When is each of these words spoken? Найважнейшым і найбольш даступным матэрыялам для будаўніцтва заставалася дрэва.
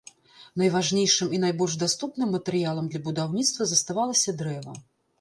Найважнейшым 0.61 1.35
і 1.35 1.41
найбольш 1.43 1.77
даступным 1.85 2.33
матэрыялам 2.39 2.91
для 2.91 3.05
будаўніцтва 3.11 3.63
заставалася 3.77 4.39
дрэва. 4.43 4.73